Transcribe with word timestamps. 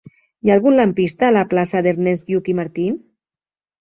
Hi 0.45 0.51
ha 0.51 0.55
algun 0.59 0.75
lampista 0.77 1.29
a 1.29 1.35
la 1.37 1.43
plaça 1.53 1.83
d'Ernest 1.89 2.33
Lluch 2.33 2.51
i 2.55 2.59
Martín? 2.61 3.01